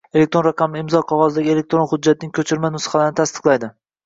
[0.19, 3.73] elektron raqamli imzoli qog‘ozdagi elektron hujjatlarning ko‘chirma nusxalarini tasdiqlaydi;